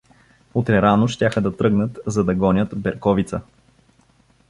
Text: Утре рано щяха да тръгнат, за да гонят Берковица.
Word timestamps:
Утре 0.53 0.79
рано 0.81 1.07
щяха 1.07 1.41
да 1.41 1.57
тръгнат, 1.57 1.99
за 2.05 2.23
да 2.23 2.35
гонят 2.35 2.81
Берковица. 2.81 3.41